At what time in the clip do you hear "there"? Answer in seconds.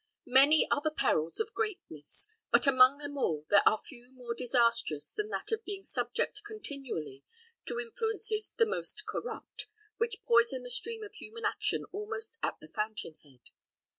3.51-3.61